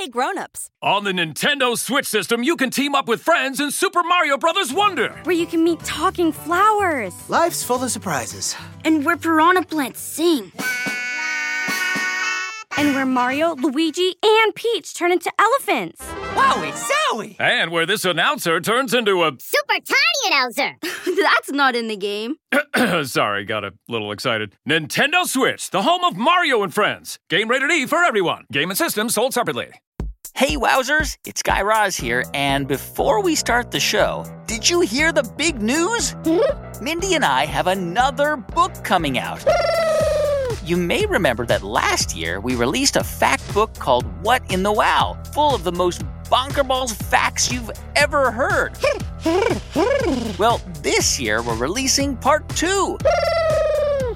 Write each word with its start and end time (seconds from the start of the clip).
Hey 0.00 0.08
grown-ups. 0.08 0.70
On 0.80 1.04
the 1.04 1.12
Nintendo 1.12 1.76
Switch 1.76 2.06
system, 2.06 2.42
you 2.42 2.56
can 2.56 2.70
team 2.70 2.94
up 2.94 3.06
with 3.06 3.20
friends 3.20 3.60
in 3.60 3.70
Super 3.70 4.02
Mario 4.02 4.38
Bros. 4.38 4.72
Wonder. 4.72 5.10
Where 5.24 5.36
you 5.36 5.44
can 5.44 5.62
meet 5.62 5.78
talking 5.80 6.32
flowers. 6.32 7.12
Life's 7.28 7.62
full 7.62 7.84
of 7.84 7.90
surprises. 7.90 8.56
And 8.86 9.04
where 9.04 9.18
piranha 9.18 9.62
plants 9.62 10.00
sing. 10.00 10.52
And 12.78 12.94
where 12.94 13.04
Mario, 13.04 13.56
Luigi, 13.56 14.14
and 14.24 14.54
Peach 14.54 14.94
turn 14.94 15.12
into 15.12 15.30
elephants. 15.38 16.00
Wowie 16.32 16.72
zowie! 16.72 17.36
And 17.38 17.70
where 17.70 17.84
this 17.84 18.06
announcer 18.06 18.58
turns 18.58 18.94
into 18.94 19.22
a. 19.22 19.32
Super 19.38 19.84
tiny 19.84 20.28
announcer! 20.28 20.78
That's 21.20 21.52
not 21.52 21.76
in 21.76 21.88
the 21.88 21.96
game. 21.96 22.36
Sorry, 23.04 23.44
got 23.44 23.64
a 23.64 23.74
little 23.86 24.12
excited. 24.12 24.56
Nintendo 24.66 25.26
Switch, 25.26 25.68
the 25.68 25.82
home 25.82 26.04
of 26.04 26.16
Mario 26.16 26.62
and 26.62 26.72
Friends. 26.72 27.18
Game 27.28 27.50
rated 27.50 27.70
E 27.70 27.84
for 27.84 28.02
everyone. 28.02 28.46
Game 28.50 28.70
and 28.70 28.78
system 28.78 29.10
sold 29.10 29.34
separately. 29.34 29.72
Hey, 30.34 30.56
Wowzers, 30.56 31.16
it's 31.26 31.42
Guy 31.42 31.62
Raz 31.62 31.96
here, 31.96 32.24
and 32.34 32.68
before 32.68 33.22
we 33.22 33.34
start 33.34 33.70
the 33.70 33.80
show, 33.80 34.24
did 34.46 34.68
you 34.68 34.80
hear 34.80 35.12
the 35.12 35.22
big 35.36 35.60
news? 35.60 36.14
Mindy 36.80 37.14
and 37.14 37.24
I 37.24 37.46
have 37.46 37.66
another 37.66 38.36
book 38.36 38.72
coming 38.84 39.18
out. 39.18 39.44
You 40.62 40.76
may 40.76 41.04
remember 41.04 41.46
that 41.46 41.64
last 41.64 42.14
year 42.14 42.38
we 42.38 42.54
released 42.54 42.94
a 42.94 43.02
fact 43.02 43.42
book 43.52 43.74
called 43.74 44.04
What 44.22 44.48
in 44.52 44.62
the 44.62 44.70
Wow, 44.70 45.20
full 45.32 45.52
of 45.52 45.64
the 45.64 45.72
most 45.72 46.02
bonkerballs 46.30 46.94
facts 46.94 47.50
you've 47.50 47.72
ever 47.96 48.30
heard. 48.30 48.76
well, 50.38 50.60
this 50.80 51.18
year 51.18 51.42
we're 51.42 51.56
releasing 51.56 52.16
part 52.16 52.48
two. 52.50 52.98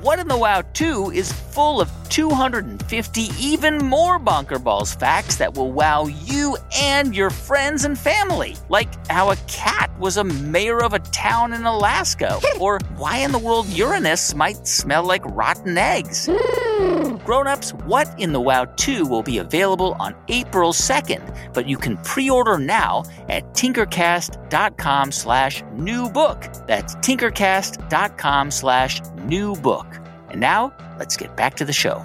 What 0.00 0.18
in 0.18 0.26
the 0.26 0.36
Wow 0.36 0.62
2 0.62 1.12
is 1.12 1.30
full 1.52 1.80
of 1.80 1.90
250 2.10 3.28
even 3.38 3.78
more 3.78 4.18
bonkerballs 4.18 4.98
facts 4.98 5.36
that 5.36 5.54
will 5.54 5.72
wow 5.72 6.06
you 6.06 6.56
and 6.76 7.14
your 7.14 7.30
friends 7.30 7.84
and 7.84 7.98
family. 7.98 8.56
Like 8.68 8.88
how 9.08 9.30
a 9.30 9.36
cat 9.46 9.90
was 9.98 10.16
a 10.16 10.24
mayor 10.24 10.82
of 10.82 10.92
a 10.92 10.98
town 10.98 11.52
in 11.52 11.64
Alaska, 11.64 12.40
or 12.60 12.78
why 12.96 13.18
in 13.18 13.32
the 13.32 13.38
world 13.38 13.66
Uranus 13.68 14.34
might 14.34 14.66
smell 14.66 15.04
like 15.04 15.24
rotten 15.26 15.78
eggs. 15.78 16.28
Hmm. 16.30 17.16
Grown-ups, 17.24 17.74
What 17.84 18.08
in 18.18 18.32
the 18.32 18.40
Wow 18.40 18.64
2 18.64 19.06
will 19.06 19.22
be 19.22 19.38
available 19.38 19.96
on 20.00 20.14
April 20.28 20.72
2nd, 20.72 21.52
but 21.52 21.68
you 21.68 21.76
can 21.76 21.96
pre-order 21.98 22.58
now 22.58 23.04
at 23.28 23.44
tinkercast.com 23.54 25.12
slash 25.12 25.62
new 25.74 26.08
book. 26.10 26.46
That's 26.66 26.94
tinkercast.com 26.96 28.50
slash 28.50 29.00
new 29.24 29.54
book. 29.56 29.86
And 30.30 30.40
now, 30.40 30.72
let's 31.00 31.16
get 31.16 31.34
back 31.34 31.56
to 31.56 31.64
the 31.64 31.72
show. 31.72 32.04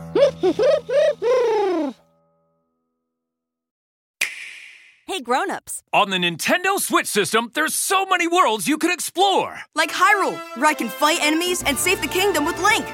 Hey 5.08 5.22
grown-ups. 5.22 5.84
On 5.94 6.10
the 6.10 6.18
Nintendo 6.18 6.80
Switch 6.80 7.08
system, 7.08 7.52
there's 7.54 7.76
so 7.76 8.06
many 8.06 8.28
worlds 8.28 8.68
you 8.68 8.78
can 8.78 8.90
explore. 8.92 9.60
Like 9.76 9.92
Hyrule, 9.92 10.38
where 10.58 10.66
I 10.66 10.74
can 10.74 10.90
fight 10.90 11.20
enemies 11.22 11.62
and 11.64 11.78
save 11.78 12.02
the 12.02 12.08
kingdom 12.08 12.46
with 12.46 12.60
Link. 12.60 12.86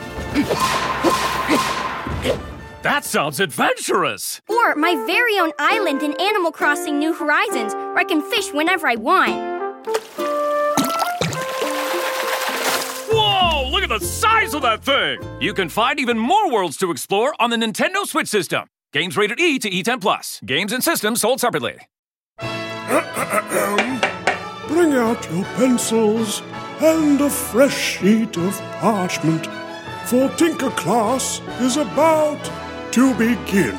That 2.83 3.05
sounds 3.05 3.39
adventurous. 3.39 4.41
Or 4.49 4.75
my 4.75 4.95
very 5.05 5.37
own 5.39 5.51
island 5.59 6.01
in 6.01 6.19
Animal 6.19 6.51
Crossing 6.51 6.97
New 6.97 7.13
Horizons, 7.13 7.73
where 7.73 7.99
I 7.99 8.03
can 8.03 8.21
fish 8.21 8.51
whenever 8.51 8.87
I 8.87 8.95
want. 8.95 10.30
Size 14.11 14.53
of 14.53 14.61
that 14.61 14.83
thing! 14.83 15.19
You 15.39 15.53
can 15.53 15.69
find 15.69 15.99
even 15.99 16.19
more 16.19 16.51
worlds 16.51 16.77
to 16.77 16.91
explore 16.91 17.33
on 17.39 17.49
the 17.49 17.57
Nintendo 17.57 18.05
Switch 18.05 18.27
system. 18.27 18.67
Games 18.93 19.15
rated 19.15 19.39
E 19.39 19.57
to 19.59 19.69
E10 19.69 20.01
plus. 20.01 20.41
Games 20.45 20.73
and 20.73 20.83
systems 20.83 21.21
sold 21.21 21.39
separately. 21.39 21.77
Bring 24.67 24.93
out 24.93 25.31
your 25.31 25.45
pencils 25.55 26.41
and 26.81 27.21
a 27.21 27.29
fresh 27.29 27.97
sheet 27.97 28.37
of 28.37 28.59
parchment, 28.79 29.47
for 30.05 30.29
Tinker 30.35 30.71
Class 30.71 31.39
is 31.59 31.77
about 31.77 32.43
to 32.91 33.13
begin. 33.15 33.77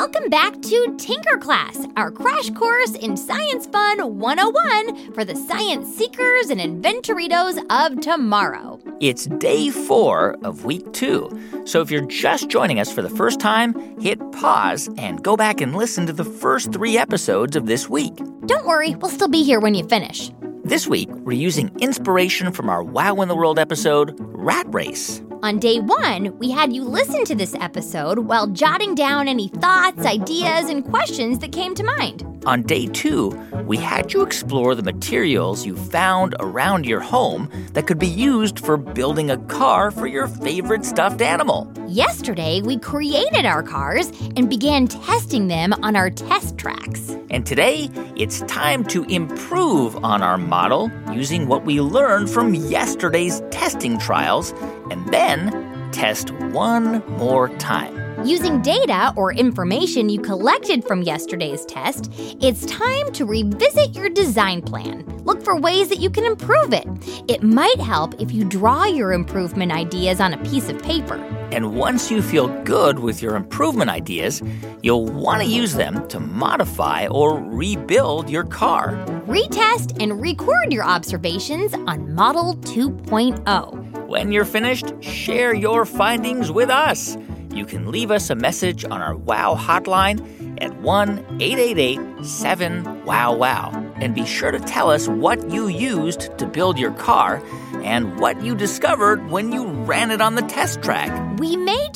Welcome 0.00 0.30
back 0.30 0.52
to 0.62 0.94
Tinker 0.96 1.38
Class, 1.38 1.84
our 1.96 2.12
crash 2.12 2.50
course 2.50 2.92
in 2.92 3.16
Science 3.16 3.66
Fun 3.66 4.16
101 4.16 5.12
for 5.12 5.24
the 5.24 5.34
science 5.34 5.92
seekers 5.92 6.50
and 6.50 6.60
inventoritos 6.60 7.60
of 7.68 8.00
tomorrow. 8.00 8.78
It's 9.00 9.26
day 9.26 9.70
four 9.70 10.36
of 10.44 10.64
week 10.64 10.92
two. 10.92 11.28
So 11.64 11.80
if 11.80 11.90
you're 11.90 12.06
just 12.06 12.48
joining 12.48 12.78
us 12.78 12.92
for 12.92 13.02
the 13.02 13.10
first 13.10 13.40
time, 13.40 13.74
hit 14.00 14.20
pause 14.30 14.88
and 14.98 15.20
go 15.24 15.36
back 15.36 15.60
and 15.60 15.74
listen 15.74 16.06
to 16.06 16.12
the 16.12 16.24
first 16.24 16.72
three 16.72 16.96
episodes 16.96 17.56
of 17.56 17.66
this 17.66 17.88
week. 17.88 18.14
Don't 18.46 18.68
worry, 18.68 18.94
we'll 18.94 19.10
still 19.10 19.26
be 19.26 19.42
here 19.42 19.58
when 19.58 19.74
you 19.74 19.84
finish. 19.88 20.30
This 20.68 20.86
week, 20.86 21.08
we're 21.24 21.32
using 21.32 21.74
inspiration 21.80 22.52
from 22.52 22.68
our 22.68 22.82
Wow 22.82 23.22
in 23.22 23.28
the 23.28 23.34
World 23.34 23.58
episode, 23.58 24.14
Rat 24.18 24.66
Race. 24.68 25.22
On 25.42 25.58
day 25.58 25.80
one, 25.80 26.36
we 26.38 26.50
had 26.50 26.74
you 26.74 26.84
listen 26.84 27.24
to 27.24 27.34
this 27.34 27.54
episode 27.54 28.18
while 28.18 28.46
jotting 28.48 28.94
down 28.94 29.28
any 29.28 29.48
thoughts, 29.48 30.04
ideas, 30.04 30.68
and 30.68 30.84
questions 30.84 31.38
that 31.38 31.52
came 31.52 31.74
to 31.74 31.82
mind. 31.82 32.37
On 32.48 32.62
day 32.62 32.86
two, 32.86 33.28
we 33.66 33.76
had 33.76 34.14
you 34.14 34.22
explore 34.22 34.74
the 34.74 34.82
materials 34.82 35.66
you 35.66 35.76
found 35.76 36.34
around 36.40 36.86
your 36.86 36.98
home 36.98 37.50
that 37.74 37.86
could 37.86 37.98
be 37.98 38.08
used 38.08 38.58
for 38.58 38.78
building 38.78 39.30
a 39.30 39.36
car 39.48 39.90
for 39.90 40.06
your 40.06 40.26
favorite 40.26 40.86
stuffed 40.86 41.20
animal. 41.20 41.70
Yesterday, 41.88 42.62
we 42.62 42.78
created 42.78 43.44
our 43.44 43.62
cars 43.62 44.10
and 44.34 44.48
began 44.48 44.86
testing 44.88 45.48
them 45.48 45.74
on 45.82 45.94
our 45.94 46.08
test 46.08 46.56
tracks. 46.56 47.14
And 47.28 47.44
today, 47.44 47.90
it's 48.16 48.40
time 48.44 48.82
to 48.84 49.04
improve 49.04 50.02
on 50.02 50.22
our 50.22 50.38
model 50.38 50.90
using 51.12 51.48
what 51.48 51.66
we 51.66 51.82
learned 51.82 52.30
from 52.30 52.54
yesterday's 52.54 53.42
testing 53.50 53.98
trials 53.98 54.54
and 54.90 55.06
then 55.08 55.90
test 55.92 56.30
one 56.30 57.06
more 57.18 57.50
time. 57.58 58.07
Using 58.24 58.62
data 58.62 59.12
or 59.16 59.32
information 59.32 60.08
you 60.08 60.20
collected 60.20 60.84
from 60.84 61.02
yesterday's 61.02 61.64
test, 61.66 62.10
it's 62.40 62.66
time 62.66 63.12
to 63.12 63.24
revisit 63.24 63.94
your 63.94 64.08
design 64.08 64.60
plan. 64.60 65.04
Look 65.24 65.42
for 65.44 65.58
ways 65.58 65.88
that 65.90 66.00
you 66.00 66.10
can 66.10 66.24
improve 66.24 66.72
it. 66.72 66.86
It 67.28 67.42
might 67.42 67.78
help 67.78 68.20
if 68.20 68.32
you 68.32 68.44
draw 68.44 68.86
your 68.86 69.12
improvement 69.12 69.70
ideas 69.70 70.20
on 70.20 70.34
a 70.34 70.44
piece 70.44 70.68
of 70.68 70.82
paper. 70.82 71.14
And 71.52 71.76
once 71.76 72.10
you 72.10 72.20
feel 72.20 72.48
good 72.64 72.98
with 72.98 73.22
your 73.22 73.36
improvement 73.36 73.90
ideas, 73.90 74.42
you'll 74.82 75.06
want 75.06 75.42
to 75.42 75.48
use 75.48 75.74
them 75.74 76.08
to 76.08 76.18
modify 76.18 77.06
or 77.06 77.40
rebuild 77.40 78.28
your 78.28 78.44
car. 78.44 78.96
Retest 79.26 80.02
and 80.02 80.20
record 80.20 80.72
your 80.72 80.84
observations 80.84 81.72
on 81.72 82.14
Model 82.14 82.56
2.0. 82.56 84.06
When 84.06 84.32
you're 84.32 84.44
finished, 84.44 84.92
share 85.02 85.54
your 85.54 85.84
findings 85.84 86.50
with 86.50 86.70
us. 86.70 87.16
You 87.58 87.66
can 87.66 87.90
leave 87.90 88.12
us 88.12 88.30
a 88.30 88.36
message 88.36 88.84
on 88.84 89.02
our 89.02 89.16
WOW 89.16 89.56
hotline 89.56 90.62
at 90.62 90.80
1 90.80 91.18
888 91.40 92.24
7 92.24 93.04
WOW 93.04 93.32
WOW. 93.32 93.92
And 93.96 94.14
be 94.14 94.24
sure 94.24 94.52
to 94.52 94.60
tell 94.60 94.92
us 94.92 95.08
what 95.08 95.50
you 95.50 95.66
used 95.66 96.38
to 96.38 96.46
build 96.46 96.78
your 96.78 96.92
car 96.92 97.42
and 97.82 98.20
what 98.20 98.40
you 98.42 98.54
discovered 98.54 99.28
when 99.32 99.50
you 99.50 99.66
ran 99.66 100.12
it 100.12 100.20
on 100.20 100.36
the 100.36 100.42
test 100.42 100.82
track. 100.82 101.10
We 101.40 101.56
may 101.56 101.87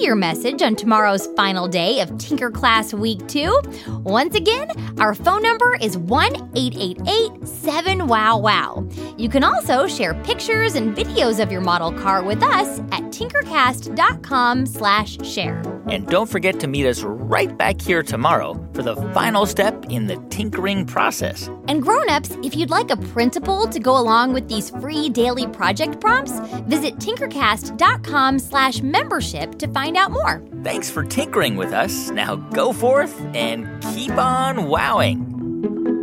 your 0.00 0.16
message 0.16 0.62
on 0.62 0.76
tomorrow's 0.76 1.26
final 1.36 1.68
day 1.68 2.00
of 2.00 2.16
Tinker 2.18 2.50
Class 2.50 2.92
Week 2.94 3.26
2. 3.28 3.60
Once 4.04 4.34
again, 4.34 4.68
our 4.98 5.14
phone 5.14 5.42
number 5.42 5.76
is 5.80 5.96
1 5.96 6.34
888 6.54 7.46
7 7.46 8.06
WOW 8.06 8.38
WOW. 8.38 8.88
You 9.16 9.28
can 9.28 9.44
also 9.44 9.86
share 9.86 10.14
pictures 10.24 10.74
and 10.74 10.96
videos 10.96 11.42
of 11.42 11.50
your 11.50 11.60
model 11.60 11.92
car 11.92 12.22
with 12.22 12.42
us 12.42 12.80
at 12.92 13.02
tinkercast.com 13.12 14.66
slash 14.66 15.18
share. 15.26 15.73
And 15.86 16.06
don't 16.06 16.28
forget 16.28 16.60
to 16.60 16.66
meet 16.66 16.86
us 16.86 17.02
right 17.02 17.56
back 17.56 17.80
here 17.80 18.02
tomorrow 18.02 18.54
for 18.72 18.82
the 18.82 18.96
final 19.12 19.46
step 19.46 19.86
in 19.90 20.06
the 20.06 20.16
tinkering 20.30 20.86
process. 20.86 21.48
And 21.68 21.82
grown-ups, 21.82 22.36
if 22.42 22.56
you'd 22.56 22.70
like 22.70 22.90
a 22.90 22.96
printable 22.96 23.66
to 23.68 23.78
go 23.78 23.98
along 23.98 24.32
with 24.32 24.48
these 24.48 24.70
free 24.70 25.08
daily 25.08 25.46
project 25.46 26.00
prompts, 26.00 26.38
visit 26.66 26.96
tinkercast.com 26.96 28.38
slash 28.38 28.82
membership 28.82 29.58
to 29.58 29.68
find 29.68 29.96
out 29.96 30.10
more. 30.10 30.42
Thanks 30.62 30.90
for 30.90 31.04
tinkering 31.04 31.56
with 31.56 31.72
us. 31.72 32.10
Now 32.10 32.36
go 32.36 32.72
forth 32.72 33.20
and 33.34 33.82
keep 33.94 34.12
on 34.12 34.68
wowing. 34.68 35.93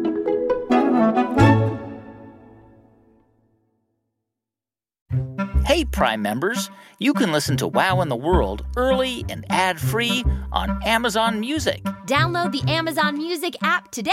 Hey, 5.71 5.85
Prime 5.85 6.21
members, 6.21 6.69
you 6.99 7.13
can 7.13 7.31
listen 7.31 7.55
to 7.55 7.65
Wow 7.65 8.01
in 8.01 8.09
the 8.09 8.15
World 8.17 8.65
early 8.75 9.23
and 9.29 9.45
ad 9.49 9.79
free 9.79 10.25
on 10.51 10.83
Amazon 10.83 11.39
Music. 11.39 11.81
Download 12.07 12.51
the 12.51 12.69
Amazon 12.69 13.17
Music 13.17 13.55
app 13.63 13.89
today, 13.89 14.11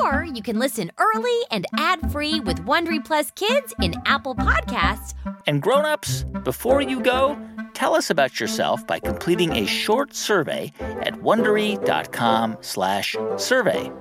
or 0.00 0.24
you 0.24 0.42
can 0.42 0.58
listen 0.58 0.90
early 0.96 1.38
and 1.50 1.66
ad 1.76 2.10
free 2.10 2.40
with 2.40 2.64
Wondery 2.64 3.04
Plus 3.04 3.30
Kids 3.32 3.74
in 3.82 3.96
Apple 4.06 4.34
Podcasts. 4.34 5.12
And 5.46 5.60
grown 5.60 5.84
ups, 5.84 6.24
before 6.42 6.80
you 6.80 7.02
go, 7.02 7.38
Tell 7.74 7.94
us 7.94 8.08
about 8.08 8.40
yourself 8.40 8.86
by 8.86 8.98
completing 8.98 9.52
a 9.52 9.66
short 9.66 10.14
survey 10.14 10.72
at 10.80 11.20
wondery.com/survey. 11.20 13.92